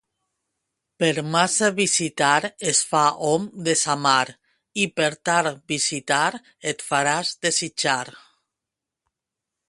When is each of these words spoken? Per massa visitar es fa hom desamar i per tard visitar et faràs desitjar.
Per 1.01 1.21
massa 1.33 1.67
visitar 1.79 2.39
es 2.71 2.79
fa 2.93 3.01
hom 3.27 3.45
desamar 3.67 4.25
i 4.85 4.87
per 5.01 5.09
tard 5.31 5.59
visitar 5.73 6.25
et 6.73 6.81
faràs 6.87 7.35
desitjar. 7.47 8.03